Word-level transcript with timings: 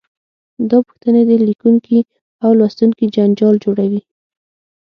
دا 0.69 0.77
پوښتنې 0.87 1.21
د 1.27 1.31
لیکونکي 1.47 1.99
او 2.43 2.49
لوستونکي 2.59 3.05
جنجال 3.15 3.55
جوړوي. 3.63 4.01